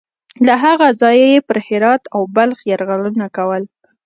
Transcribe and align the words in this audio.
له 0.47 0.55
هغه 0.63 0.87
ځایه 1.01 1.27
یې 1.33 1.39
پر 1.47 1.57
هرات 1.67 2.03
او 2.15 2.21
بلخ 2.35 2.57
یرغلونه 2.71 3.25
کول. 3.37 3.63